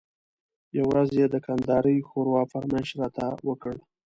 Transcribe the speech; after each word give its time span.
یوه 0.77 0.87
ورځ 0.89 1.09
یې 1.19 1.25
د 1.29 1.35
کندارۍ 1.45 1.97
ښوروا 2.07 2.41
فرمایش 2.51 2.89
راته 3.01 3.25
وکړ. 3.47 3.75